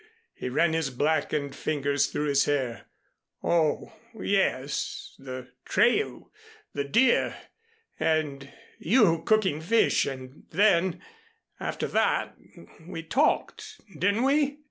[0.33, 2.85] He ran his blackened fingers through his hair.
[3.43, 6.31] "Oh, yes, the trail
[6.73, 7.35] the deer
[7.99, 11.03] and you cooking fish and then
[11.59, 12.35] after that
[12.87, 14.57] we talked, didn't we?"